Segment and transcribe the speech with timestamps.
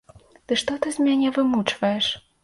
[0.51, 2.05] Ды што ты з мяне вымучваеш?